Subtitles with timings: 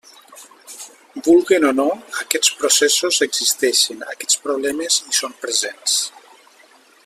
[1.27, 1.85] Vulguen o no,
[2.23, 6.03] aquests processos existeixen, aquests problemes hi són presents.